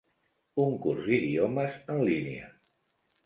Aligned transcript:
Un 0.63 0.71
curs 0.85 1.09
d'idiomes 1.09 1.77
en 1.97 2.01
línia. 2.09 2.49